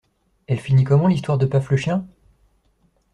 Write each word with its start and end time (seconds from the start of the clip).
Elle 0.47 0.59
finit 0.59 0.83
comment 0.83 1.05
l'histoire 1.05 1.37
de 1.37 1.45
Paf 1.45 1.69
le 1.69 1.77
chien? 1.77 2.07